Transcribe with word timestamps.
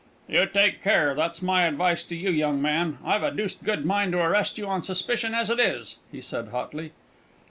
"You 0.27 0.47
take 0.47 0.81
care, 0.81 1.13
that's 1.13 1.43
my 1.43 1.65
advice 1.67 2.03
to 2.05 2.15
you, 2.15 2.31
young 2.31 2.59
man. 2.59 2.97
I've 3.05 3.21
a 3.21 3.29
deuced 3.29 3.63
good 3.63 3.85
mind 3.85 4.13
to 4.13 4.17
arrest 4.23 4.57
you 4.57 4.65
on 4.65 4.81
suspicion 4.81 5.35
as 5.35 5.51
it 5.51 5.59
is!" 5.59 5.99
he 6.11 6.21
said 6.21 6.47
hotly. 6.47 6.93